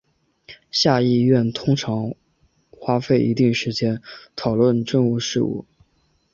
[0.71, 2.15] 下议院通常
[2.71, 4.01] 花费一定时间
[4.35, 5.63] 讨论政府事务。